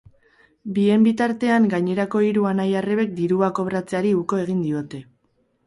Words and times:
Bien 0.77 1.03
bitartean, 1.07 1.67
gainerako 1.73 2.23
hiru 2.29 2.49
anai-arrebek 2.53 3.15
dirua 3.21 3.53
kobratzeari 3.61 4.17
uko 4.25 4.43
egin 4.49 4.67
diote. 4.69 5.07